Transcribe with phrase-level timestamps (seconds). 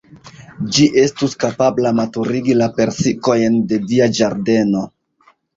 [0.77, 4.87] Ĝi estus kapabla maturigi la persikojn de via ĝardeno.